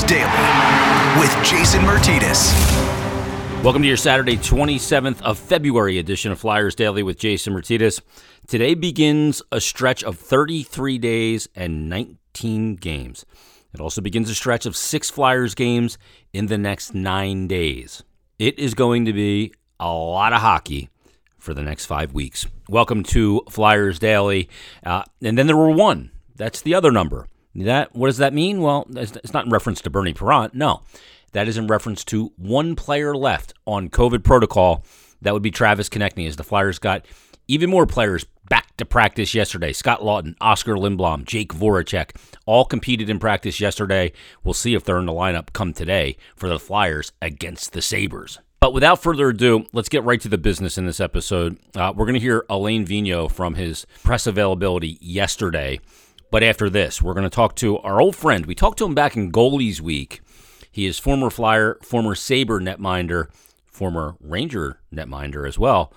[0.00, 2.50] Daily with Jason Myrtetus.
[3.62, 8.00] Welcome to your Saturday, 27th of February edition of Flyers Daily with Jason Myrtetus.
[8.46, 13.26] Today begins a stretch of 33 days and 19 games.
[13.74, 15.98] It also begins a stretch of six Flyers games
[16.32, 18.02] in the next nine days.
[18.38, 20.88] It is going to be a lot of hockey
[21.36, 22.46] for the next five weeks.
[22.66, 24.48] Welcome to Flyers Daily.
[24.86, 26.12] Uh, and then there were one.
[26.34, 27.28] That's the other number.
[27.54, 28.60] That what does that mean?
[28.60, 30.54] Well, it's not in reference to Bernie Parent.
[30.54, 30.82] No,
[31.32, 34.84] that is in reference to one player left on COVID protocol.
[35.20, 36.26] That would be Travis Konecny.
[36.26, 37.06] As the Flyers got
[37.48, 39.72] even more players back to practice yesterday.
[39.72, 42.10] Scott Laughton, Oscar Lindblom, Jake Voracek
[42.46, 44.12] all competed in practice yesterday.
[44.44, 48.38] We'll see if they're in the lineup come today for the Flyers against the Sabres.
[48.60, 51.58] But without further ado, let's get right to the business in this episode.
[51.74, 55.80] Uh, we're going to hear Alain Vigneault from his press availability yesterday.
[56.32, 58.46] But after this, we're going to talk to our old friend.
[58.46, 60.22] We talked to him back in Goalies Week.
[60.70, 63.26] He is former Flyer, former Sabre netminder,
[63.66, 65.92] former Ranger netminder as well.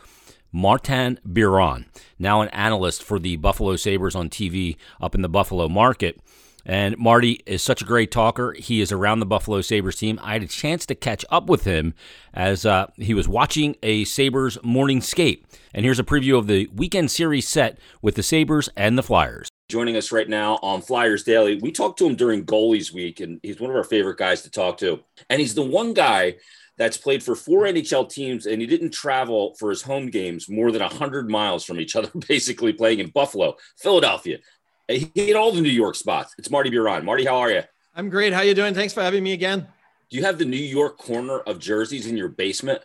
[0.51, 1.85] Martin Biron,
[2.19, 6.19] now an analyst for the Buffalo Sabres on TV up in the Buffalo market.
[6.65, 8.57] And Marty is such a great talker.
[8.59, 10.19] He is around the Buffalo Sabres team.
[10.21, 11.93] I had a chance to catch up with him
[12.33, 15.45] as uh, he was watching a Sabres morning skate.
[15.73, 19.47] And here's a preview of the weekend series set with the Sabres and the Flyers
[19.67, 21.59] joining us right now on Flyers Daily.
[21.61, 24.51] We talked to him during Goalies Week, and he's one of our favorite guys to
[24.51, 24.99] talk to.
[25.29, 26.35] And he's the one guy
[26.77, 30.71] that's played for four NHL teams, and he didn't travel for his home games more
[30.71, 34.39] than 100 miles from each other, basically playing in Buffalo, Philadelphia.
[34.87, 36.35] He hit all the New York spots.
[36.37, 37.05] It's Marty Biron.
[37.05, 37.63] Marty, how are you?
[37.95, 38.33] I'm great.
[38.33, 38.73] How you doing?
[38.73, 39.67] Thanks for having me again.
[40.09, 42.81] Do you have the New York corner of jerseys in your basement?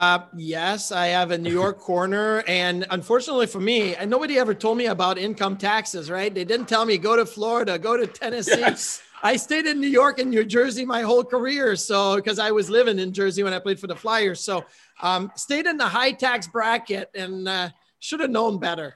[0.00, 4.54] Uh, yes, I have a New York corner, and unfortunately for me, and nobody ever
[4.54, 6.10] told me about income taxes.
[6.10, 6.34] Right?
[6.34, 8.60] They didn't tell me go to Florida, go to Tennessee.
[8.60, 9.02] Yes.
[9.22, 12.68] I stayed in New York and New Jersey my whole career, so because I was
[12.68, 14.66] living in Jersey when I played for the Flyers, so
[15.00, 18.94] um, stayed in the high tax bracket and uh, should have known better.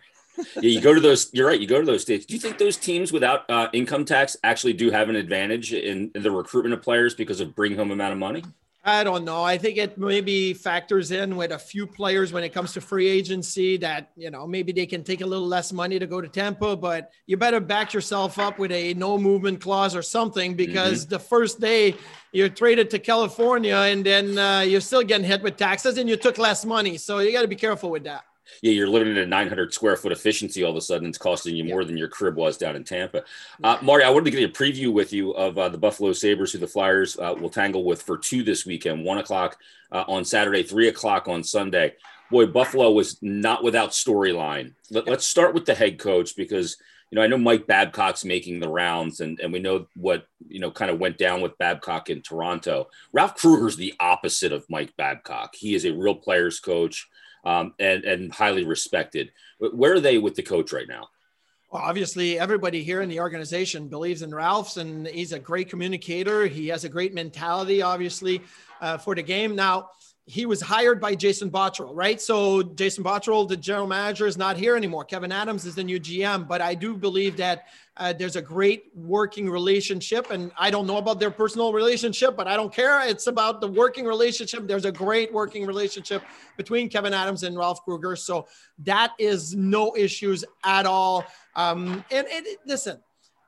[0.57, 1.33] yeah, you go to those.
[1.33, 1.59] You're right.
[1.59, 2.27] You go to those states.
[2.27, 6.11] Do you think those teams without uh, income tax actually do have an advantage in,
[6.15, 8.45] in the recruitment of players because of bring home amount of money?
[8.89, 9.43] I don't know.
[9.43, 13.07] I think it maybe factors in with a few players when it comes to free
[13.07, 16.29] agency that, you know, maybe they can take a little less money to go to
[16.29, 21.03] Tampa, but you better back yourself up with a no movement clause or something because
[21.03, 21.11] mm-hmm.
[21.11, 21.95] the first day
[22.33, 26.17] you're traded to California and then uh, you're still getting hit with taxes and you
[26.17, 26.97] took less money.
[26.97, 28.25] So you got to be careful with that
[28.63, 30.65] yeah, you're living in a 900 square foot efficiency.
[30.65, 33.25] All of a sudden, it's costing you more than your crib was down in Tampa.
[33.63, 36.53] Uh, Marty, I wanted to get a preview with you of uh, the Buffalo Sabres,
[36.53, 39.59] who the Flyers uh, will tangle with for two this weekend, one o'clock
[39.93, 41.95] uh, on Saturday, three o'clock on Sunday.
[42.31, 44.75] Boy, Buffalo was not without storyline.
[44.91, 46.77] Let, us start with the head coach because
[47.11, 50.61] you know I know Mike Babcock's making the rounds, and and we know what you
[50.61, 52.89] know kind of went down with Babcock in Toronto.
[53.13, 55.55] Ralph Krueger's the opposite of Mike Babcock.
[55.55, 57.09] He is a real players coach
[57.45, 59.33] um, and and highly respected.
[59.59, 61.09] Where are they with the coach right now?
[61.71, 66.47] Well, obviously, everybody here in the organization believes in Ralph's, and he's a great communicator.
[66.47, 68.41] He has a great mentality, obviously,
[68.81, 69.55] uh, for the game.
[69.55, 69.91] Now,
[70.29, 72.21] he was hired by Jason Botterill, right?
[72.21, 75.07] So Jason Botterill, the general manager, is not here anymore.
[75.07, 78.91] Kevin Adams is the new GM, but I do believe that uh, there's a great
[78.95, 83.01] working relationship, and I don't know about their personal relationship, but I don't care.
[83.09, 84.69] It's about the working relationship.
[84.69, 86.23] There's a great working relationship
[86.59, 88.49] between Kevin Adams and Ralph Krueger, so
[88.81, 91.25] that is no issues at all.
[91.57, 93.01] Um, and, and listen,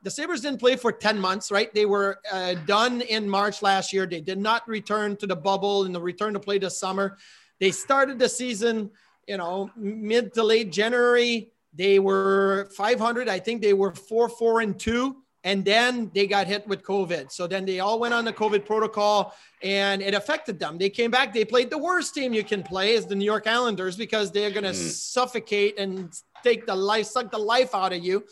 [0.03, 1.73] the Sabres didn't play for 10 months, right?
[1.73, 4.05] They were uh, done in March last year.
[4.05, 7.17] They did not return to the bubble and the return to play this summer.
[7.59, 8.89] They started the season,
[9.27, 11.51] you know, mid to late January.
[11.73, 13.29] They were 500.
[13.29, 15.17] I think they were 4 4 and 2.
[15.43, 17.31] And then they got hit with COVID.
[17.31, 20.77] So then they all went on the COVID protocol and it affected them.
[20.77, 21.33] They came back.
[21.33, 24.51] They played the worst team you can play is the New York Islanders because they're
[24.51, 24.75] going to mm.
[24.75, 26.13] suffocate and
[26.43, 28.23] take the life, suck the life out of you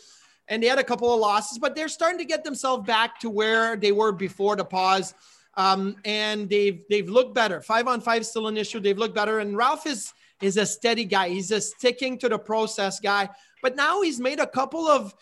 [0.50, 3.30] and they had a couple of losses, but they're starting to get themselves back to
[3.30, 5.14] where they were before the pause.
[5.54, 7.60] Um, and they've they've looked better.
[7.62, 8.80] Five on five still an issue.
[8.80, 9.38] They've looked better.
[9.38, 10.12] And Ralph is
[10.42, 11.28] is a steady guy.
[11.28, 13.30] He's a sticking to the process guy.
[13.62, 15.14] But now he's made a couple of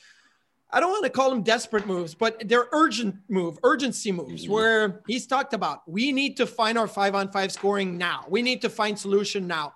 [0.71, 4.53] I don't want to call them desperate moves, but they're urgent move, urgency moves mm-hmm.
[4.53, 8.25] where he's talked about we need to find our five on five scoring now.
[8.29, 9.75] We need to find solution now.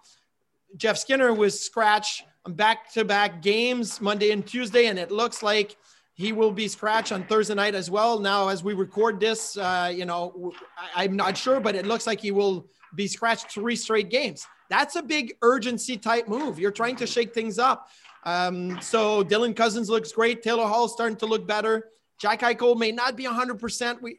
[0.76, 5.77] Jeff Skinner was scratch back to back games Monday and Tuesday, and it looks like
[6.15, 8.19] he will be scratched on Thursday night as well.
[8.19, 12.06] Now, as we record this, uh, you know, I, I'm not sure, but it looks
[12.06, 14.47] like he will be scratched three straight games.
[14.69, 16.59] That's a big urgency type move.
[16.59, 17.89] You're trying to shake things up.
[18.25, 20.43] Um, so Dylan Cozens looks great.
[20.43, 21.89] Taylor Hall starting to look better.
[22.19, 24.00] Jack Eichel may not be 100%.
[24.00, 24.19] We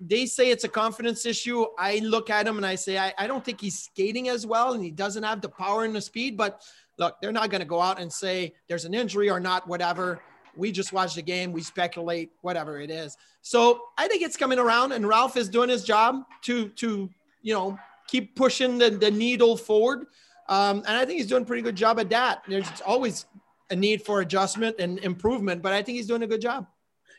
[0.00, 1.66] they say it's a confidence issue.
[1.78, 4.72] I look at him and I say, I, I don't think he's skating as well
[4.72, 6.38] and he doesn't have the power and the speed.
[6.38, 6.62] But
[7.00, 10.20] look, they're not going to go out and say there's an injury or not, whatever.
[10.54, 13.16] We just watch the game, we speculate, whatever it is.
[13.40, 17.10] So I think it's coming around, and Ralph is doing his job to to
[17.42, 20.06] you know keep pushing the, the needle forward.
[20.48, 22.42] Um, and I think he's doing a pretty good job at that.
[22.46, 23.26] There's always
[23.70, 26.66] a need for adjustment and improvement, but I think he's doing a good job.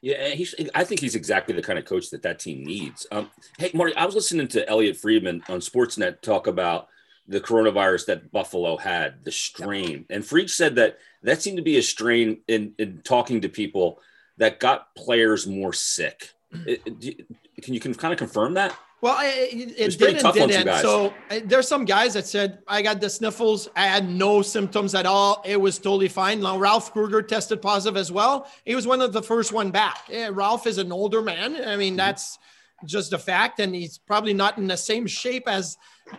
[0.03, 0.53] Yeah, he's.
[0.75, 3.07] I think he's exactly the kind of coach that that team needs.
[3.11, 6.87] Um, hey, Marty, I was listening to Elliot Friedman on Sportsnet talk about
[7.27, 11.77] the coronavirus that Buffalo had, the strain, and Freak said that that seemed to be
[11.77, 13.99] a strain in, in talking to people
[14.37, 16.31] that got players more sick.
[16.65, 17.27] It, it,
[17.61, 18.75] can you can kind of confirm that?
[19.01, 20.77] Well, it, it, did and didn't.
[20.77, 21.11] So
[21.45, 23.67] there's some guys that said I got the sniffles.
[23.75, 25.41] I had no symptoms at all.
[25.43, 26.39] It was totally fine.
[26.39, 28.47] Now Ralph Krueger tested positive as well.
[28.63, 30.03] He was one of the first one back.
[30.07, 31.55] Yeah, Ralph is an older man.
[31.55, 31.97] I mean, mm-hmm.
[31.97, 32.37] that's
[32.85, 35.77] just a fact, and he's probably not in the same shape as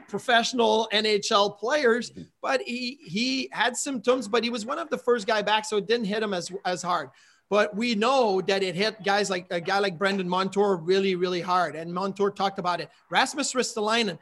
[0.08, 2.10] professional NHL players.
[2.10, 2.22] Mm-hmm.
[2.40, 5.76] But he he had symptoms, but he was one of the first guy back, so
[5.76, 7.10] it didn't hit him as as hard.
[7.52, 11.42] But we know that it hit guys like a guy like Brandon Montour really, really
[11.42, 11.76] hard.
[11.76, 12.88] And Montour talked about it.
[13.10, 14.18] Rasmus Ristolainen,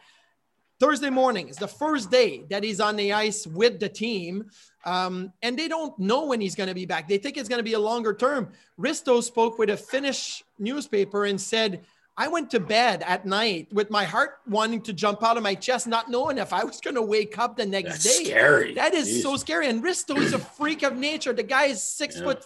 [0.80, 4.50] Thursday morning is the first day that he's on the ice with the team.
[4.84, 7.06] Um, and they don't know when he's going to be back.
[7.06, 8.50] They think it's going to be a longer term.
[8.76, 11.84] Risto spoke with a Finnish newspaper and said,
[12.20, 15.54] I went to bed at night with my heart wanting to jump out of my
[15.54, 18.24] chest, not knowing if I was going to wake up the next That's day.
[18.24, 18.74] Scary.
[18.74, 19.22] That is Jeez.
[19.22, 19.68] so scary.
[19.68, 21.32] And Risto is a freak of nature.
[21.32, 22.24] The guy is six yeah.
[22.24, 22.44] foot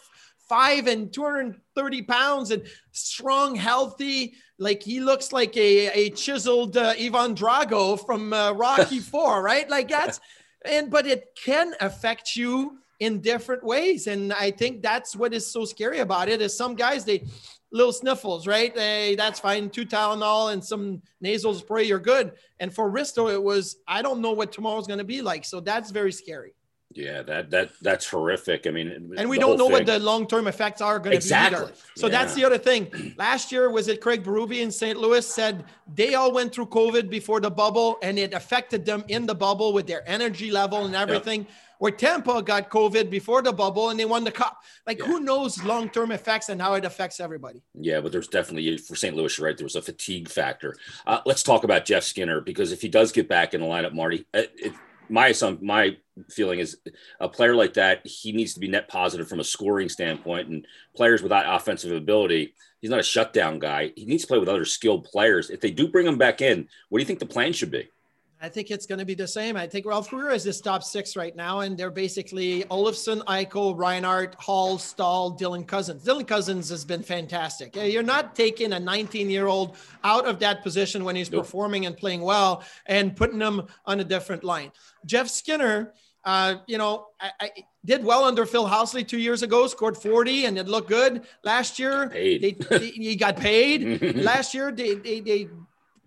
[0.49, 2.63] five and 230 pounds and
[2.93, 4.35] strong, healthy.
[4.59, 9.69] Like he looks like a, a chiseled uh, Ivan Drago from uh, Rocky Four, right?
[9.69, 10.21] Like that's,
[10.65, 14.07] and but it can affect you in different ways.
[14.07, 17.25] And I think that's what is so scary about it is some guys, they
[17.75, 18.73] little sniffles, right?
[18.75, 19.69] Hey, that's fine.
[19.69, 22.33] Two Tylenol and some nasal spray, you're good.
[22.61, 25.45] And for Risto, it was, I don't know what tomorrow's going to be like.
[25.45, 26.55] So that's very scary.
[26.93, 28.69] Yeah, that that that's horrific.
[28.69, 29.73] I mean, and we don't know thing.
[29.73, 31.59] what the long term effects are going to exactly.
[31.59, 31.75] be either.
[31.97, 32.13] So yeah.
[32.13, 33.15] that's the other thing.
[33.19, 34.97] Last year was it Craig Berube in St.
[34.97, 39.27] Louis said they all went through COVID before the bubble, and it affected them in
[39.27, 41.41] the bubble with their energy level and everything.
[41.41, 41.51] Yep.
[41.85, 44.57] Where Tampa got COVID before the bubble and they won the cup.
[44.87, 45.05] Like, yeah.
[45.05, 47.61] who knows long term effects and how it affects everybody?
[47.79, 49.15] Yeah, but there's definitely for St.
[49.15, 49.55] Louis, right?
[49.55, 50.77] There was a fatigue factor.
[51.07, 53.93] Uh, let's talk about Jeff Skinner because if he does get back in the lineup,
[53.93, 54.73] Marty, it, it,
[55.11, 55.95] my some my
[56.31, 56.79] feeling is
[57.21, 60.67] a player like that he needs to be net positive from a scoring standpoint and
[60.97, 64.65] players without offensive ability he's not a shutdown guy he needs to play with other
[64.65, 67.53] skilled players if they do bring him back in what do you think the plan
[67.53, 67.89] should be
[68.45, 69.57] I think it's going to be the same.
[69.57, 73.75] I think Ralph Krueger is this top six right now, and they're basically Olofsson, Eichel,
[73.75, 76.05] Reinhart, Hall, Staal, Dylan Cozens.
[76.05, 77.75] Dylan Cozens has been fantastic.
[77.75, 81.45] You're not taking a 19 year old out of that position when he's nope.
[81.45, 84.73] performing and playing well and putting him on a different line.
[85.07, 85.95] Jeff Skinner,
[86.27, 87.51] uh, you know, I, I,
[87.87, 91.23] did well under Phil Housley two years ago, scored 40 and it looked good.
[91.45, 94.17] Last year, they, they, he got paid.
[94.23, 95.49] Last year, they, they, they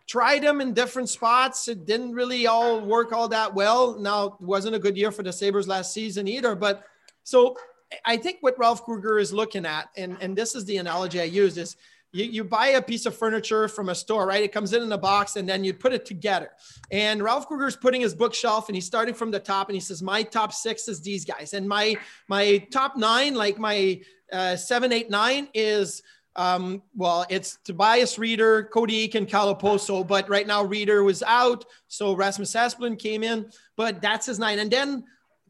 [0.08, 1.68] tried them in different spots.
[1.68, 4.00] It didn't really all work all that well.
[4.00, 6.56] Now, it wasn't a good year for the Sabres last season either.
[6.56, 6.84] But
[7.24, 7.58] so
[8.06, 11.26] I think what Ralph Krueger is looking at, and, and this is the analogy I
[11.26, 11.76] use, is
[12.14, 14.42] you, you buy a piece of furniture from a store, right?
[14.42, 16.52] It comes in in a box and then you put it together.
[16.90, 19.82] And Ralph Krueger is putting his bookshelf and he's starting from the top and he
[19.82, 21.54] says, my top six is these guys.
[21.54, 21.98] And my,
[22.30, 24.00] my top nine, like my
[24.32, 26.02] uh, seven, eight, nine is–
[26.38, 31.66] um, well, it's Tobias Rieder, Cody Eakin, Kyle Okposo, but right now Rieder was out.
[31.88, 34.60] So Rasmus Asplund came in, but that's his nine.
[34.60, 35.04] And then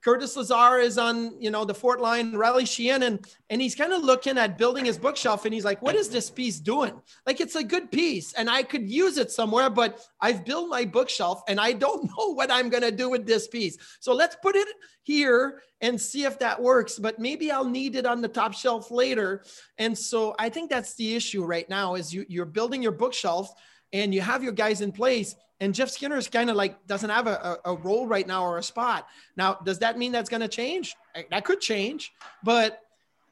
[0.04, 3.94] Curtis Lazar is on, you know, the Fort line, Riley Sheahan, and, and he's kind
[3.94, 6.94] of looking at building his bookshelf and he's like, what is this piece doing?
[7.26, 10.86] Like, it's a good piece and I could use it somewhere, but I've built my
[10.86, 13.78] bookshelf and I don't know what I'm to do with this piece.
[14.00, 14.68] So let's put it
[15.04, 18.92] here and see if that works, but maybe I'll need it on the top shelf
[18.92, 19.44] later.
[19.78, 23.54] And so I think that's the issue right now is you, you're building your bookshelf
[23.94, 27.10] and you have your guys in place and Jeff Skinner is kind of like doesn't
[27.10, 29.08] have a, a, role right now or a spot.
[29.36, 30.96] Now, does that mean that's going to change?
[31.32, 32.80] That could change, but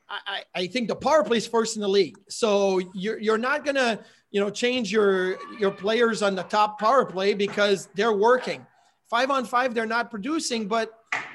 [0.10, 2.18] I, I think the power play is first in the league.
[2.30, 4.00] So you're, you're not going to,
[4.32, 8.66] you know, change your, your players on the top power play because they're working
[9.10, 9.74] five on five.
[9.74, 10.92] They're not producing, but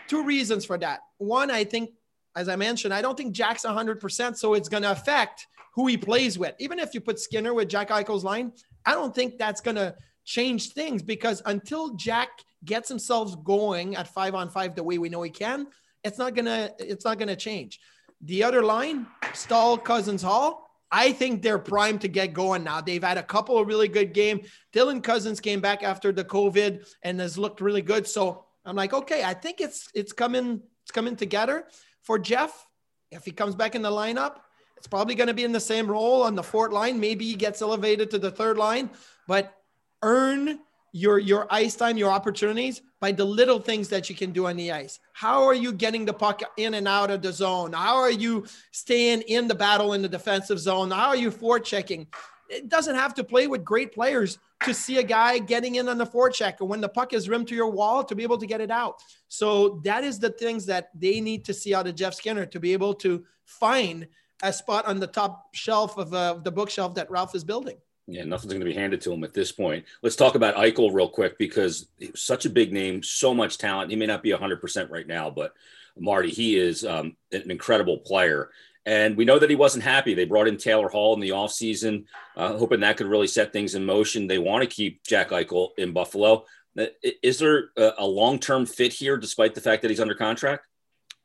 [0.07, 1.01] two reasons for that.
[1.19, 1.91] One, I think,
[2.37, 4.39] as I mentioned, I don't think Jack's hundred percent.
[4.39, 6.55] So it's going to affect who he plays with.
[6.59, 8.53] Even if you put Skinner with Jack Eichel's line,
[8.85, 9.97] I don't think that's going to
[10.31, 12.29] change things because until Jack
[12.65, 15.67] gets himself going at five on five the way we know he can,
[16.05, 17.81] it's not gonna it's not gonna change.
[18.23, 22.81] The other line, Staal, Cozens, Hall, I think they're primed to get going now.
[22.81, 24.47] They've had a couple of really good games.
[24.73, 28.07] Dylan Cozens came back after the COVID and has looked really good.
[28.07, 31.67] So I'm like, okay, I think it's it's coming it's coming together
[32.03, 32.67] for Jeff.
[33.11, 34.37] If he comes back in the lineup,
[34.77, 37.01] it's probably going to be in the same role on the fourth line.
[37.01, 38.91] Maybe he gets elevated to the third line,
[39.27, 39.60] but
[40.03, 40.59] earn
[40.93, 44.57] your your ice time, your opportunities by the little things that you can do on
[44.57, 44.99] the ice.
[45.13, 47.73] How are you getting the puck in and out of the zone?
[47.73, 50.91] How are you staying in the battle in the defensive zone?
[50.91, 52.07] How are you forechecking?
[52.49, 55.97] It doesn't have to play with great players to see a guy getting in on
[55.97, 58.47] the forecheck or when the puck is rimmed to your wall to be able to
[58.47, 59.03] get it out.
[59.29, 62.61] So that is the things that they need to see out of Jeff Skinner to
[62.61, 64.07] be able to find
[64.43, 67.77] a spot on the top shelf of uh, the bookshelf that Ralph is building.
[68.11, 69.85] Yeah, nothing's going to be handed to him at this point.
[70.03, 71.87] Let's talk about Eichel real quick because
[72.17, 73.91] such a big name, so much talent.
[73.91, 75.55] He may not be 100% right now, but
[75.97, 78.51] Marty, he is um, an incredible player.
[78.85, 80.15] And we know that he wasn't happy.
[80.15, 83.77] They brought in Taylor Hall in the offseason, uh, hoping that could really set things
[83.77, 84.27] in motion.
[84.27, 86.47] They want to keep Jack Eichel in Buffalo.
[86.77, 86.87] Uh,
[87.23, 90.67] is there a long term fit here, despite the fact that he's under contract?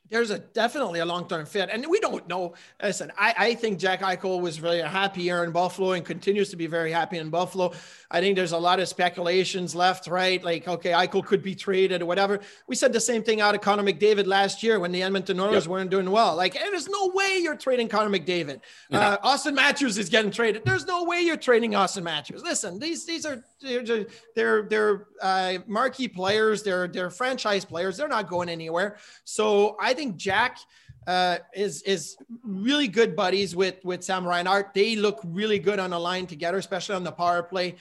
[0.09, 1.69] There's a definitely a long-term fit.
[1.71, 5.51] And we don't know listen I, I think jack eichel was very happy here in
[5.51, 7.73] buffalo and continues to be very happy in buffalo.
[8.11, 10.43] I think there's a lot of speculations left right?
[10.43, 12.39] Like okay eichel could be traded or whatever.
[12.67, 15.65] We said the same thing out of connor mcdavid last year when the edmonton oilers
[15.65, 15.71] yep.
[15.71, 16.35] weren't doing well.
[16.35, 18.61] Like there's no way you're trading connor mcdavid.
[18.91, 20.63] Uh, auston matthews is getting traded.
[20.65, 22.43] There's no way you're trading Auston matthews.
[22.43, 26.63] Listen these these are they're they're, they're uh, marquee players.
[26.63, 27.97] They're they're franchise players.
[27.97, 28.97] They're not going anywhere.
[29.23, 30.59] So i think Jack
[31.07, 34.73] uh, is is really good buddies with with Sam Reinhart.
[34.73, 37.75] They look really good on the line together, especially on the power play.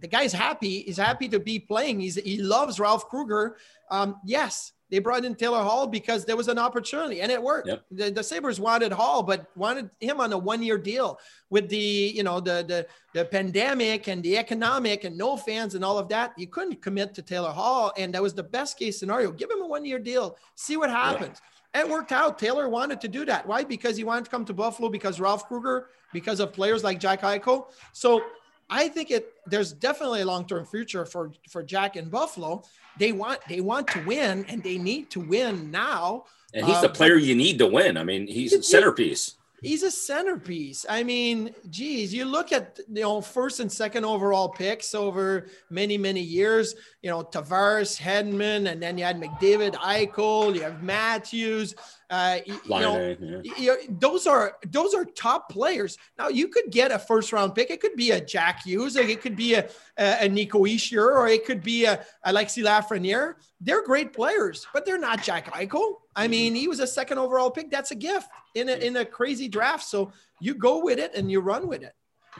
[0.00, 0.82] The guy's happy.
[0.82, 2.00] He's happy to be playing.
[2.00, 3.56] He's he loves Ralph Krueger.
[3.90, 7.68] Um, yes, they brought in Taylor Hall because there was an opportunity and it worked.
[7.68, 7.84] Yep.
[7.90, 11.18] The, the, Sabres wanted Hall, but wanted him on a one-year deal
[11.50, 15.84] with the, you know, the, the, the pandemic and the economic and no fans and
[15.84, 16.32] all of that.
[16.36, 17.92] You couldn't commit to Taylor Hall.
[17.96, 19.32] And that was the best case scenario.
[19.32, 21.40] Give him a one-year deal, see what happens.
[21.42, 22.38] Yeah it worked out.
[22.38, 23.46] Taylor wanted to do that.
[23.46, 23.64] Why?
[23.64, 27.22] Because he wanted to come to Buffalo because Ralph Krueger, because of players like Jack
[27.22, 27.66] Eichel.
[27.92, 28.22] So
[28.68, 32.62] I think it there's definitely a long-term future for for Jack in Buffalo.
[32.98, 36.24] They want they want to win and they need to win now.
[36.54, 37.96] And he's uh, the player you need to win.
[37.96, 40.86] I mean, he's a centerpiece he's a centerpiece.
[40.88, 45.98] I mean, geez, you look at you know first and second overall picks over many
[45.98, 46.74] many years.
[47.02, 50.54] You know Tavares, Hedman, and then you had McDavid, Eichel.
[50.54, 51.74] You have Matthews.
[52.08, 53.40] Uh, you, know, yeah.
[53.58, 55.98] you, those are those are top players.
[56.18, 57.70] Now you could get a first round pick.
[57.70, 58.94] It could be a Jack Hughes.
[58.94, 63.34] It could be a, a, a Nico Hischier, or it could be a Alexis Lafreniere.
[63.60, 65.96] They're great players, but they're not Jack Eichel.
[66.16, 66.30] I mm-hmm.
[66.30, 67.70] mean, he was a second overall pick.
[67.70, 69.84] That's a gift in a, in a crazy draft.
[69.84, 71.94] So you go with it and you run with it.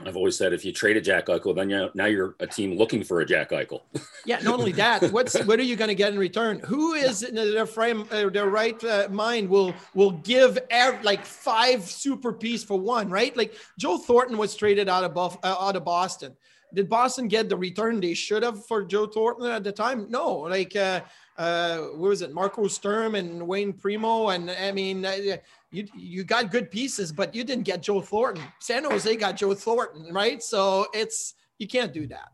[0.04, 2.76] I've always said if you trade a Jack Eichel, then you now you're a team
[2.76, 3.80] looking for a Jack Eichel.
[4.26, 6.60] yeah, not only that, what's what are you going to get in return?
[6.60, 11.24] Who is in their frame, uh, their right uh, mind will will give ev- like
[11.24, 13.34] five super piece for one, right?
[13.36, 16.36] Like Joe Thornton was traded out of Buff, uh, out of Boston.
[16.74, 20.06] Did Boston get the return they should have for Joe Thornton at the time?
[20.10, 21.00] No, like uh,
[21.38, 25.04] uh, what was it, Marco Sturm and Wayne Primeau, and I mean.
[25.04, 25.36] Uh,
[25.72, 28.42] you you got good pieces, but you didn't get Joe Thornton.
[28.60, 30.42] San Jose got Joe Thornton, right?
[30.42, 32.30] So it's you can't do that.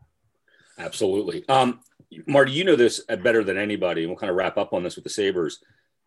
[0.77, 1.47] Absolutely.
[1.49, 1.79] Um,
[2.27, 4.95] Marty, you know this better than anybody, and we'll kind of wrap up on this
[4.95, 5.59] with the Sabres.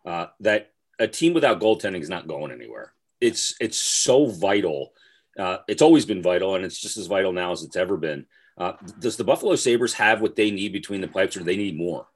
[0.05, 2.93] Uh, that a team without goaltending is not going anywhere.
[3.21, 4.93] It's it's so vital.
[5.39, 8.27] Uh, it's always been vital, and it's just as vital now as it's ever been.
[8.59, 11.57] Uh, does the Buffalo Sabres have what they need between the pipes, or do they
[11.57, 12.07] need more?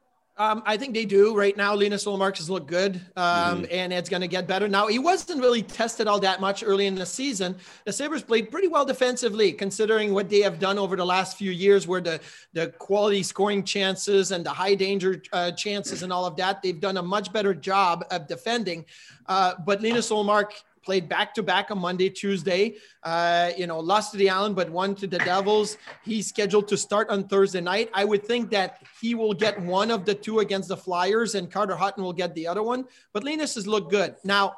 [0.40, 1.74] Um, I think they do right now.
[1.74, 3.64] Linus Ullmark has looked good, um, mm-hmm.
[3.70, 4.68] and it's going to get better.
[4.68, 7.56] Now he wasn't really tested all that much early in the season.
[7.84, 11.50] The Sabres played pretty well defensively, considering what they have done over the last few
[11.50, 12.20] years, where the
[12.54, 16.62] the quality scoring chances and the high danger uh, chances and all of that.
[16.62, 18.86] They've done a much better job of defending.
[19.26, 22.76] Uh, but Linus Ullmark played back to back on Monday, Tuesday.
[23.02, 25.76] Uh, you know, lost to the Island, but won to the Devils.
[26.02, 27.90] He's scheduled to start on Thursday night.
[27.94, 31.50] I would think that he will get one of the two against the Flyers, and
[31.50, 32.86] Carter Hutton will get the other one.
[33.12, 34.16] But Linus has looked good.
[34.24, 34.56] Now,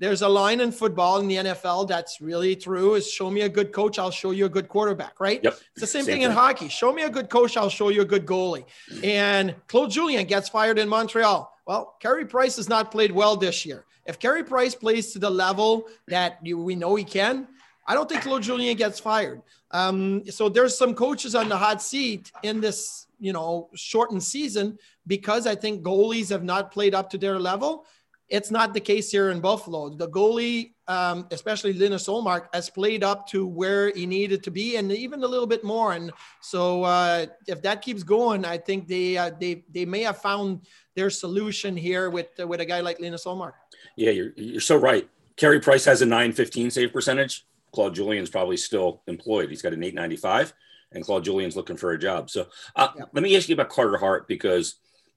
[0.00, 3.48] there's a line in football in the NFL that's really true is show me a
[3.48, 5.40] good coach, I'll show you a good quarterback, right?
[5.42, 5.52] Yep.
[5.52, 6.68] It's the same, same thing, thing in hockey.
[6.68, 8.64] Show me a good coach, I'll show you a good goalie.
[9.04, 11.53] And Claude Julien gets fired in Montreal.
[11.66, 13.86] Well, Carey Price has not played well this year.
[14.06, 17.48] If Carey Price plays to the level that you, we know he can,
[17.86, 19.42] I don't think Claude Julien gets fired.
[19.70, 24.78] Um, so there's some coaches on the hot seat in this, you know, shortened season
[25.06, 27.86] because I think goalies have not played up to their level.
[28.34, 29.90] It's not the case here in Buffalo.
[29.90, 34.74] The goalie, um, especially Linus Ullmark, has played up to where he needed to be,
[34.74, 35.92] and even a little bit more.
[35.92, 36.10] And
[36.40, 40.66] so, uh, if that keeps going, I think they uh, they they may have found
[40.96, 43.52] their solution here with uh, with a guy like Linus Ullmark.
[43.96, 45.08] Yeah, you're you're so right.
[45.36, 47.46] Carey Price has a 915 save percentage.
[47.70, 49.48] Claude Julien's probably still employed.
[49.48, 50.52] He's got an 895,
[50.90, 52.30] and Claude Julien's looking for a job.
[52.30, 53.04] So uh, yeah.
[53.12, 54.74] let me ask you about Carter Hart because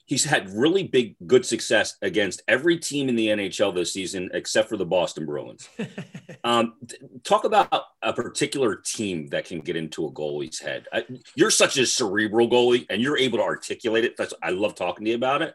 [0.08, 4.70] he's had really big, good success against every team in the NHL this season except
[4.70, 5.70] for the Boston Bruins.
[6.44, 6.76] um,
[7.24, 10.88] talk about a particular team that can get into a goalie's head.
[10.92, 14.18] I, you're such a cerebral goalie, and you're able to articulate it.
[14.18, 15.54] That's I love talking to you about it.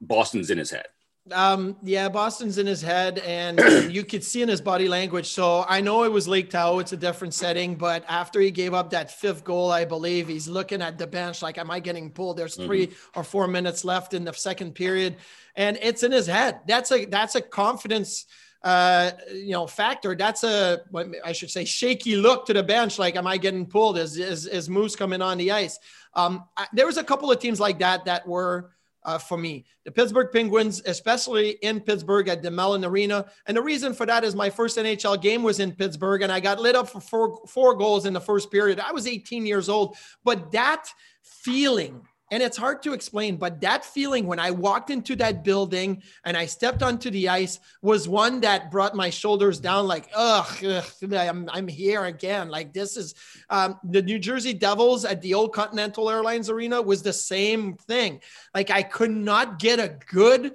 [0.00, 0.86] Boston's in his head.
[1.32, 3.58] Um, yeah, Boston's in his head, and
[3.92, 5.28] you could see in his body language.
[5.28, 7.76] So I know it was Lake Tahoe; it's a different setting.
[7.76, 11.42] But after he gave up that fifth goal, I believe he's looking at the bench
[11.42, 12.66] like, "Am I getting pulled?" There's mm-hmm.
[12.66, 15.16] 3 or four minutes left in the second period,
[15.56, 16.60] and it's in his head.
[16.66, 18.26] That's a that's a confidence
[18.62, 20.16] uh, you know, factor.
[20.16, 20.80] That's a,
[21.24, 22.98] I should say, shaky look to the bench.
[22.98, 23.98] Like, am I getting pulled?
[23.98, 25.78] Is is, is Moose coming on the ice?
[26.14, 28.72] Um, I, there was a couple of teams like that that were
[29.08, 29.64] uh, for me.
[29.86, 33.24] The Pittsburgh Penguins, especially in Pittsburgh at the Mellon Arena.
[33.46, 36.40] And the reason for that is my first NHL game was in Pittsburgh and I
[36.40, 38.78] got lit up for four, four goals in the first period.
[38.78, 40.88] I was 18 years old, but that
[41.22, 46.02] feeling and it's hard to explain, but that feeling when I walked into that building
[46.24, 50.64] and I stepped onto the ice was one that brought my shoulders down like, ugh,
[50.64, 52.50] ugh I'm, I'm here again.
[52.50, 53.14] Like this is
[53.48, 58.20] um, the New Jersey Devils at the old Continental Airlines Arena was the same thing.
[58.54, 60.54] Like I could not get a good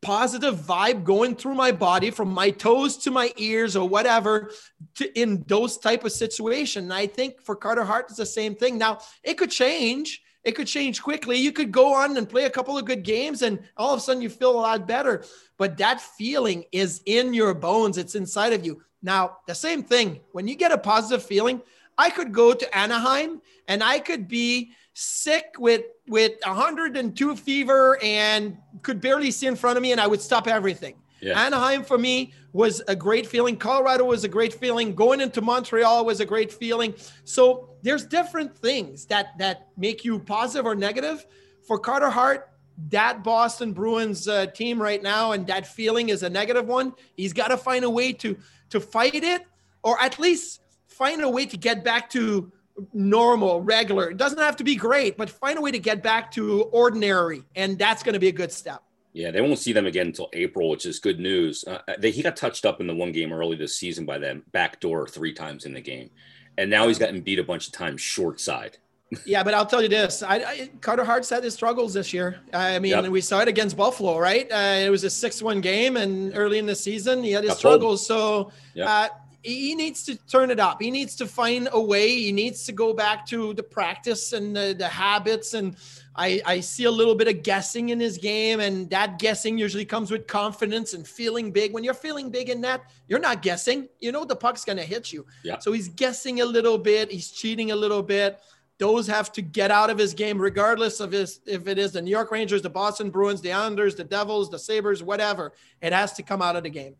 [0.00, 4.52] positive vibe going through my body from my toes to my ears or whatever
[4.94, 6.84] to, in those type of situation.
[6.84, 8.78] And I think for Carter Hart, it's the same thing.
[8.78, 11.36] Now it could change it could change quickly.
[11.36, 14.02] You could go on and play a couple of good games, and all of a
[14.02, 15.24] sudden you feel a lot better.
[15.56, 18.82] But that feeling is in your bones, it's inside of you.
[19.02, 21.62] Now, the same thing, when you get a positive feeling,
[21.96, 28.56] I could go to Anaheim and I could be sick with with 102 fever and
[28.82, 30.94] could barely see in front of me and I would stop everything.
[31.20, 31.38] Yeah.
[31.38, 33.56] Anaheim for me was a great feeling.
[33.56, 34.94] Colorado was a great feeling.
[34.94, 36.94] Going into Montreal was a great feeling.
[37.24, 41.26] So there's different things that that make you positive or negative.
[41.66, 42.50] For Carter Hart,
[42.88, 46.94] that Boston Bruins uh, team right now and that feeling is a negative one.
[47.16, 48.36] He's got to find a way to
[48.70, 49.46] to fight it
[49.82, 52.52] or at least find a way to get back to
[52.92, 54.10] normal, regular.
[54.10, 57.42] It doesn't have to be great, but find a way to get back to ordinary
[57.54, 58.82] and that's going to be a good step.
[59.12, 61.64] Yeah, they won't see them again until April, which is good news.
[61.66, 64.44] Uh, they, he got touched up in the one game early this season by them,
[64.52, 66.10] backdoor three times in the game,
[66.58, 68.76] and now he's gotten beat a bunch of times short side.
[69.24, 72.40] yeah, but I'll tell you this: I, I, Carter Hart's had his struggles this year.
[72.52, 73.06] I mean, yep.
[73.06, 74.50] we saw it against Buffalo, right?
[74.52, 78.06] Uh, it was a six-one game, and early in the season, he had his struggles.
[78.06, 78.52] So.
[78.74, 78.88] Yep.
[78.88, 79.08] Uh,
[79.44, 80.82] he needs to turn it up.
[80.82, 82.08] He needs to find a way.
[82.08, 85.76] He needs to go back to the practice and the, the habits and
[86.18, 89.84] I, I see a little bit of guessing in his game, and that guessing usually
[89.84, 91.72] comes with confidence and feeling big.
[91.72, 93.88] When you're feeling big in that, you're not guessing.
[94.00, 95.24] You know the puck's going to hit you.
[95.44, 95.60] Yeah.
[95.60, 97.12] So he's guessing a little bit.
[97.12, 98.40] He's cheating a little bit.
[98.78, 102.02] Those have to get out of his game, regardless of his if it is the
[102.02, 105.52] New York Rangers, the Boston Bruins, the Islanders, the Devils, the Sabres, whatever.
[105.80, 106.96] It has to come out of the game.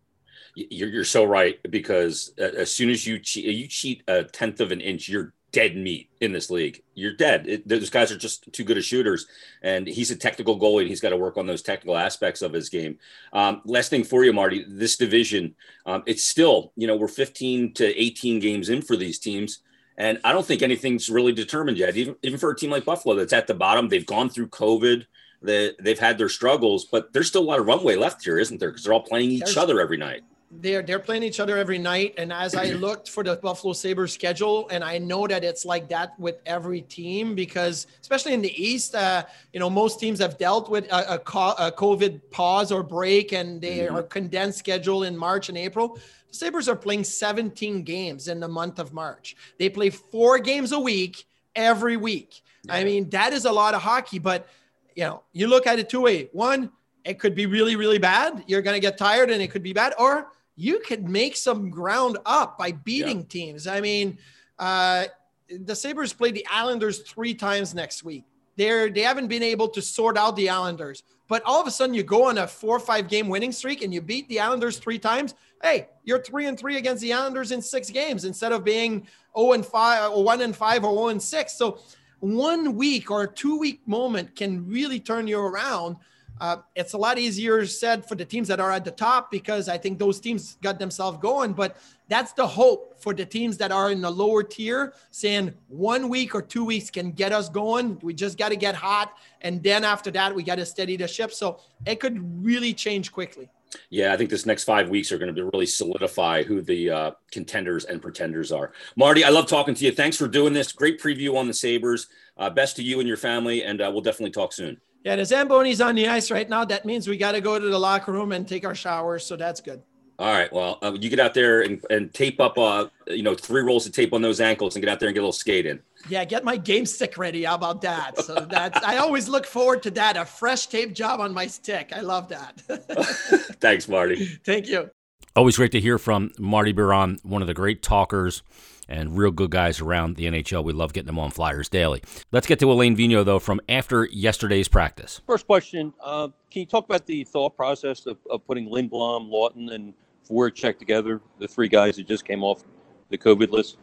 [0.55, 4.71] You're, you're so right because as soon as you cheat, you cheat a tenth of
[4.71, 6.83] an inch, you're dead meat in this league.
[6.95, 7.47] You're dead.
[7.49, 9.27] It, those guys are just too good of shooters,
[9.63, 10.81] and he's a technical goalie.
[10.81, 12.99] And he's got to work on those technical aspects of his game.
[13.33, 15.55] Um, last thing for you, Marty, this division,
[15.87, 19.61] um, it's still, you know, we're 15 to 18 games in for these teams.
[19.97, 23.17] And I don't think anything's really determined yet, even, even for a team like Buffalo
[23.17, 23.89] that's at the bottom.
[23.89, 25.07] They've gone through COVID.
[25.43, 28.59] They, they've had their struggles, but there's still a lot of runway left here, isn't
[28.59, 28.71] there?
[28.71, 31.79] Because they're all playing each there's, other every night they're they're playing each other every
[31.79, 32.15] night.
[32.17, 35.89] And as i looked for the buffalo sabres schedule and i know that it's like
[35.89, 40.39] that with every team because especially in the east uh, you know most teams have
[40.39, 43.97] dealt with a, a, a covid pause or break and they mm-hmm.
[43.97, 45.99] are condensed schedule in march and april.
[46.29, 49.35] The sabres are playing 17 games in the month of march.
[49.59, 52.43] They play four games a week every week.
[52.65, 52.75] Yeah.
[52.75, 54.49] i mean that is a lot of hockey but
[54.95, 56.31] you know you look at it two way.
[56.33, 56.71] One
[57.05, 58.45] it could be really really bad.
[58.47, 59.95] You're going to get tired and it could be bad.
[59.99, 60.29] Or
[60.59, 63.27] you could make some ground up by beating yeah.
[63.29, 63.69] teams.
[63.69, 64.19] I mean,
[64.59, 65.05] uh,
[65.49, 68.25] the Sabres played the Islanders three times next week.
[68.57, 71.05] They're, they haven't been able to sort out the Islanders.
[71.29, 73.83] But all of a sudden, you go on a four or five game winning streak
[73.83, 75.37] and you beat the Islanders three times.
[75.63, 79.07] Hey, you're three and three against the Islanders in six games instead of being
[79.39, 81.53] 0 and 5 or 1 and 5 or 0 and 6.
[81.57, 81.79] So
[82.19, 85.97] one week or two week moment can really turn you around.
[86.41, 89.69] Uh, it's a lot easier said for the teams that are at the top because
[89.69, 91.53] I think those teams got themselves going.
[91.53, 91.77] But
[92.09, 96.35] that's the hope for the teams that are in the lower tier, saying one week
[96.35, 97.99] or two weeks can get us going.
[98.03, 99.17] We just got to get hot.
[99.41, 101.33] And then after that, we got to steady the ship.
[101.33, 103.49] So it could really change quickly.
[103.91, 107.11] Yeah, I think this next five weeks are going to really solidify who the uh,
[107.31, 108.73] contenders and pretenders are.
[108.97, 109.93] Marty, I love talking to you.
[109.93, 110.73] Thanks for doing this.
[110.73, 112.09] Great preview on the Sabres.
[112.37, 114.81] Uh, best to you and your family, and uh, we'll definitely talk soon.
[115.05, 116.65] Yeah, the Zamboni's on the ice right now.
[116.65, 119.25] That means we got to go to the locker room and take our showers.
[119.25, 119.83] So that's good.
[120.19, 120.53] All right.
[120.53, 123.87] Well, uh, you get out there and, and tape up, uh, you know, three rolls
[123.87, 125.81] of tape on those ankles and get out there and get a little skate in.
[126.09, 127.45] Yeah, get my game stick ready.
[127.45, 128.19] How about that?
[128.19, 130.17] So that's I always look forward to that.
[130.17, 131.93] A fresh tape job on my stick.
[131.95, 132.61] I love that.
[133.61, 134.25] Thanks, Marty.
[134.45, 134.91] Thank you.
[135.37, 138.43] Always great to hear from Marty Biron, one of the great talkers
[138.89, 140.65] and real good guys around the NHL.
[140.65, 142.03] We love getting them on Flyers Daily.
[142.33, 145.21] Let's get to Alain Vigneault, though, from after yesterday's practice.
[145.27, 149.73] First question uh, Can you talk about the thought process of, of putting Lindblom, Laughton,
[149.73, 149.95] and
[150.29, 152.65] Voracek together, the three guys that just came off
[153.11, 153.79] the COVID list?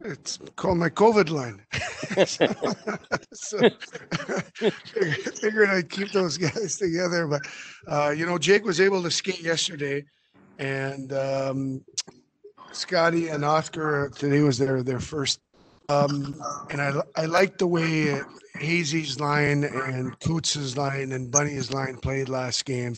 [0.00, 1.60] It's called my COVID line.
[3.32, 3.58] so,
[5.40, 7.26] figured I'd keep those guys together.
[7.26, 7.42] But,
[7.88, 10.04] uh, you know, Jake was able to skate yesterday.
[10.60, 11.84] And um,
[12.72, 15.40] Scotty and Oscar today was their their first.
[15.88, 18.20] Um, and I I like the way
[18.56, 22.94] Hazy's line and Coots's line and Bunny's line played last game.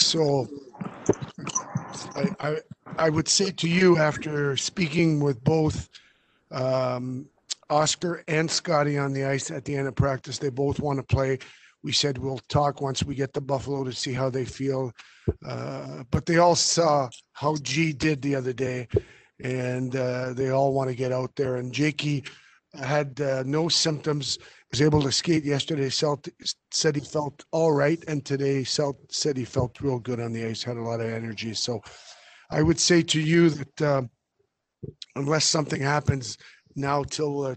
[0.00, 0.46] So
[2.14, 2.56] I, I
[2.98, 5.88] I would say to you after speaking with both
[6.50, 7.26] um,
[7.70, 11.02] Oscar and Scotty on the ice at the end of practice, they both want to
[11.02, 11.38] play.
[11.88, 14.92] We said we'll talk once we get to Buffalo to see how they feel.
[15.42, 18.88] Uh, but they all saw how G did the other day,
[19.42, 21.56] and uh, they all want to get out there.
[21.56, 22.24] And Jakey
[22.78, 24.38] had uh, no symptoms,
[24.70, 25.88] was able to skate yesterday.
[25.88, 26.28] Selt
[26.70, 30.44] said he felt all right, and today Selt said he felt real good on the
[30.44, 31.54] ice, had a lot of energy.
[31.54, 31.80] So
[32.50, 34.02] I would say to you that uh,
[35.16, 36.36] unless something happens
[36.76, 37.54] now till uh,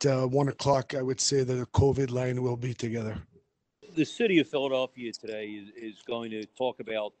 [0.00, 3.22] tomorrow uh, at one o'clock, I would say that the COVID line will be together
[3.98, 7.14] the city of Philadelphia today is, is going to talk about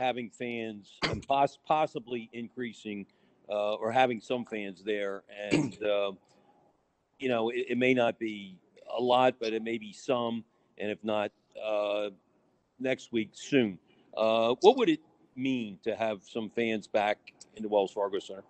[0.00, 3.06] having fans and poss- possibly increasing
[3.48, 5.22] uh, or having some fans there.
[5.52, 6.12] And, uh,
[7.20, 8.58] you know, it, it, may not be
[8.96, 10.44] a lot, but it may be some.
[10.76, 11.30] And if not,
[11.64, 12.10] uh,
[12.80, 13.78] next week soon.
[14.16, 15.00] Uh, what would it
[15.36, 17.18] mean to have some fans back
[17.54, 18.42] in the Wells Fargo Center?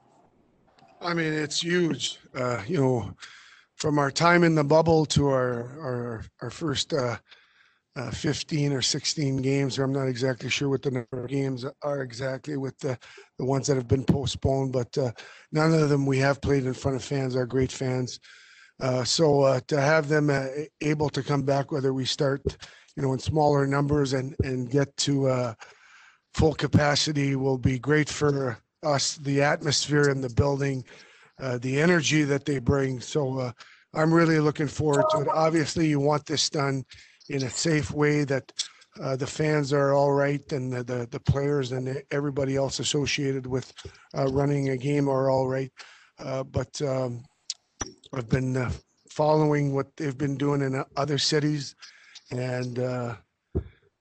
[1.03, 2.19] I mean, it's huge.
[2.35, 3.15] Uh, you know,
[3.77, 7.17] from our time in the bubble to our our, our first uh,
[7.97, 11.65] uh, 15 or 16 games, or I'm not exactly sure what the number of games
[11.83, 12.99] are exactly with the,
[13.39, 15.13] the ones that have been postponed, but uh,
[15.53, 18.19] none of them we have played in front of fans, are great fans.
[18.81, 20.47] Uh, so uh, to have them uh,
[20.81, 22.43] able to come back, whether we start,
[22.97, 25.55] you know, in smaller numbers and, and get to
[26.35, 30.85] full capacity will be great for us, the atmosphere in the building,
[31.39, 33.01] the energy that they bring.
[33.01, 33.53] So
[33.95, 35.29] I'm really looking forward to it.
[35.29, 36.85] Obviously, you want this done
[37.29, 38.53] in a safe way that
[39.01, 43.47] uh, the fans are all right and the, the, the players and everybody else associated
[43.47, 43.73] with
[44.17, 45.73] uh, running a game are all right.
[46.19, 47.25] Uh, but um,
[48.13, 48.71] I've been uh,
[49.11, 51.75] following what they've been doing in other cities,
[52.31, 53.17] and uh,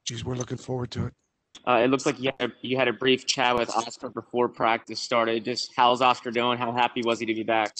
[0.05, 1.13] geez, we're looking forward to it.
[1.65, 4.49] Uh, it looks like you had, a, you had a brief chat with Oscar before
[4.49, 5.45] practice started.
[5.45, 6.57] Just how's Oscar doing?
[6.57, 7.73] How happy was he to be back?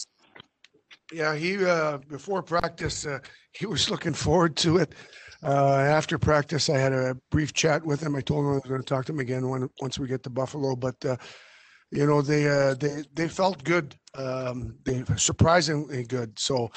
[1.11, 1.57] Yeah, he
[2.07, 3.05] before practice
[3.51, 4.93] he was looking forward to it.
[5.43, 8.15] Uh, after practice, I had a brief chat with him.
[8.15, 10.23] I told him I was going to talk to him again when, once we get
[10.23, 10.75] to Buffalo.
[10.75, 11.17] But uh,
[11.91, 13.95] you know, they uh, they they felt good.
[14.15, 16.39] Um, they surprisingly good.
[16.39, 16.71] So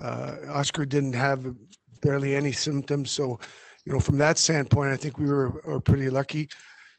[0.00, 1.52] uh, Oscar didn't have
[2.00, 3.10] barely any symptoms.
[3.10, 3.40] So
[3.84, 6.48] you know, from that standpoint, I think we were, were pretty lucky.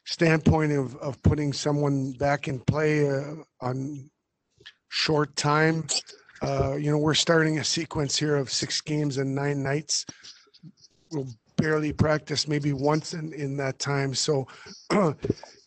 [0.06, 4.10] Standpoint of of putting someone back in play uh, on
[4.90, 5.86] short time.
[6.42, 10.04] Uh, you know, we're starting a sequence here of six games and nine nights
[11.12, 14.14] We'll barely practice maybe once in, in that time.
[14.14, 14.46] So,
[14.92, 15.14] you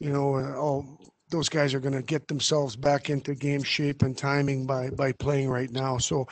[0.01, 0.99] know, uh, all
[1.29, 5.13] those guys are going to get themselves back into game shape and timing by by
[5.13, 5.97] playing right now.
[5.97, 6.27] So,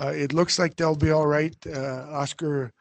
[0.00, 1.56] uh, it looks like they'll be all right.
[1.66, 2.72] Uh, Oscar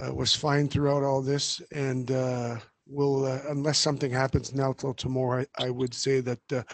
[0.00, 4.94] uh, was fine throughout all this, and uh, will uh, unless something happens now till
[4.94, 6.66] tomorrow, I, I would say that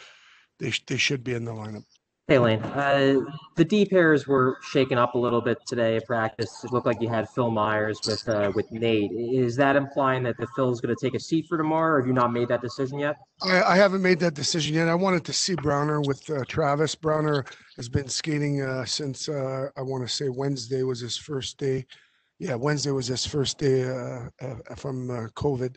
[0.59, 1.85] they sh- they should be in the lineup.
[2.29, 2.61] Hey, Lane.
[2.63, 3.21] Uh,
[3.57, 6.63] the D pairs were shaken up a little bit today at practice.
[6.63, 9.11] It looked like you had Phil Myers with uh, with Nate.
[9.13, 12.07] Is that implying that the Phil's going to take a seat for tomorrow, or have
[12.07, 13.17] you not made that decision yet?
[13.41, 14.89] I, I haven't made that decision yet.
[14.89, 16.95] I wanted to see Browner with uh, Travis.
[16.95, 21.57] Browner has been skating uh, since uh, I want to say Wednesday was his first
[21.57, 21.87] day
[22.39, 25.75] yeah, Wednesday was his first day uh, uh, from uh, COVID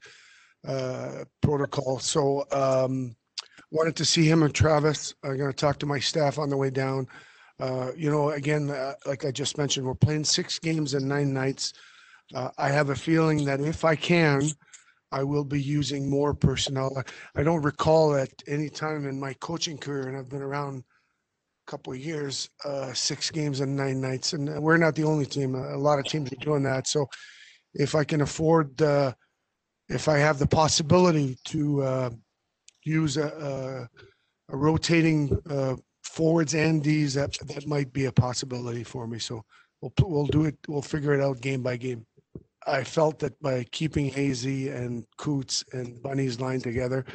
[0.68, 2.00] uh, protocol.
[2.00, 3.16] So um,
[3.72, 5.16] wanted to see him and Travis.
[5.24, 7.08] I'm going to talk to my staff on the way down.
[7.60, 11.34] Uh, you know, again, uh, like I just mentioned, we're playing six games in nine
[11.34, 11.74] nights.
[12.34, 14.44] Uh, I have a feeling that if I can,
[15.12, 16.92] I will be using more personnel.
[16.98, 20.84] I, I don't recall at any time in my coaching career, and I've been around
[21.72, 25.56] couple of years, uh, six games and nine nights, and we're not the only team.
[25.56, 26.88] A lot of teams are doing that.
[26.88, 27.08] So,
[27.74, 29.14] if I can afford, uh,
[29.88, 32.10] if I have the possibility to uh,
[32.84, 33.88] use a,
[34.50, 39.20] a, a rotating uh, forwards and D's, that that might be a possibility for me.
[39.20, 39.44] So
[39.82, 40.58] we'll we'll do it.
[40.68, 42.06] We'll figure it out game by game.
[42.68, 47.06] I felt that by keeping Hazy and Coots and Bunny's line together,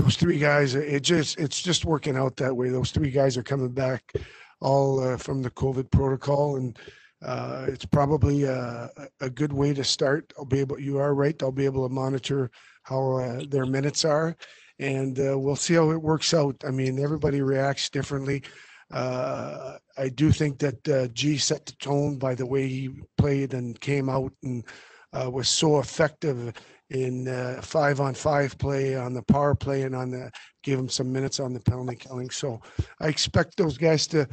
[0.00, 2.70] those three guys, it just it's just working out that way.
[2.70, 4.12] Those three guys are coming back
[4.60, 6.78] all uh, from the COVID protocol, and
[7.22, 10.32] uh, it's probably a, a good way to start.
[10.38, 10.80] I'll be able.
[10.80, 11.40] You are right.
[11.42, 12.50] I'll be able to monitor
[12.84, 14.36] how uh, their minutes are,
[14.78, 16.56] and uh, we'll see how it works out.
[16.66, 18.42] I mean, everybody reacts differently.
[18.90, 23.54] Uh, I do think that uh, G set the tone by the way he played
[23.54, 24.64] and came out and
[25.12, 26.54] was so effective
[26.90, 30.30] in uh, five on five play on the power play and on the
[30.62, 32.30] give him some minutes on the penalty killing.
[32.30, 32.60] So
[33.00, 34.28] I expect those guys to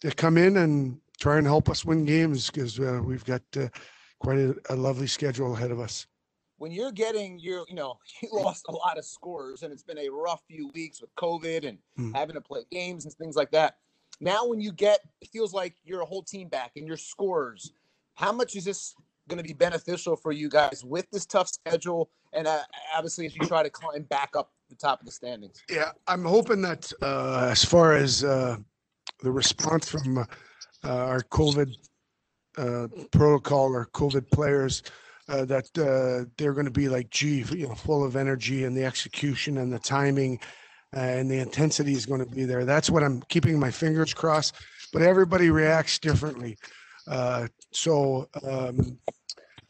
[0.00, 3.68] to come in and try and help us win games because uh, we've got uh,
[4.18, 6.06] quite a, a lovely schedule ahead of us
[6.60, 9.98] when you're getting your, you know, you lost a lot of scores and it's been
[9.98, 12.12] a rough few weeks with COVID and Hmm.
[12.12, 13.76] having to play games and things like that.
[14.20, 17.72] Now, when you get, it feels like you're a whole team back and your scores,
[18.14, 18.94] how much is this
[19.30, 22.10] going to be beneficial for you guys with this tough schedule?
[22.32, 22.60] And uh,
[22.94, 25.62] obviously, as you try to climb back up the top of the standings.
[25.68, 28.56] Yeah, I'm hoping that uh, as far as uh,
[29.22, 30.24] the response from uh,
[30.84, 31.74] our COVID
[32.58, 34.82] uh, protocol or COVID players,
[35.28, 35.72] uh, that
[36.36, 39.72] they're going to be like gee, you know, full of energy and the execution and
[39.72, 40.40] the timing
[40.92, 42.64] and the intensity is going to be there.
[42.64, 44.56] That's what I'm keeping my fingers crossed.
[44.92, 46.58] But everybody reacts differently.
[47.06, 48.98] Uh, so, um,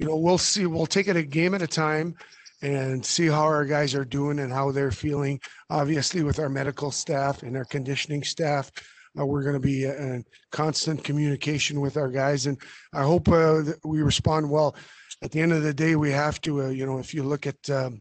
[0.01, 0.65] you know, we'll see.
[0.65, 2.15] We'll take it a game at a time
[2.63, 5.39] and see how our guys are doing and how they're feeling.
[5.69, 8.73] Obviously, with our medical staff and our conditioning staff,
[9.19, 12.57] uh, we're going to be in constant communication with our guys, and
[12.95, 14.75] I hope uh, we respond well.
[15.23, 17.47] At the end of the day, we have to, uh, you know, if you look
[17.47, 18.01] at um,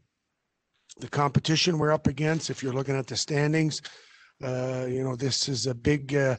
[0.99, 3.81] the competition we're up against, if you're looking at the standings,
[4.41, 6.37] uh, you know, this is a big uh,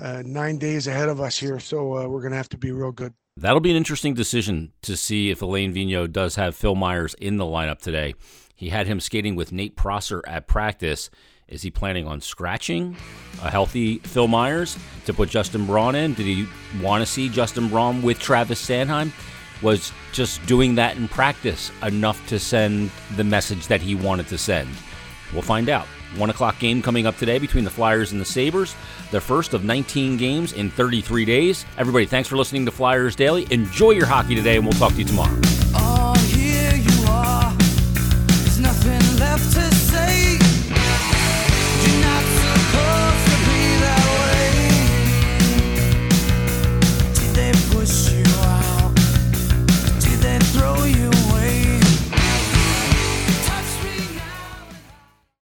[0.00, 2.92] uh, nine days ahead of us here, so we're going to have to be real
[2.92, 3.12] good.
[3.36, 7.36] That'll be an interesting decision to see if Alain Vigneault does have Phil Myers in
[7.36, 8.14] the lineup today.
[8.54, 11.10] He had him skating with Nate Prosser at practice.
[11.48, 12.96] Is he planning on scratching
[13.42, 16.14] a healthy Phil Myers to put Justin Braun in?
[16.14, 16.46] Did he
[16.80, 19.10] want to see Justin Braun with Travis Sanheim?
[19.62, 24.38] Was just doing that in practice enough to send the message that he wanted to
[24.38, 24.68] send?
[25.32, 25.88] We'll find out.
[26.16, 28.74] One o'clock game coming up today between the Flyers and the Sabres,
[29.10, 31.66] the first of 19 games in 33 days.
[31.76, 33.46] Everybody, thanks for listening to Flyers Daily.
[33.50, 36.03] Enjoy your hockey today, and we'll talk to you tomorrow.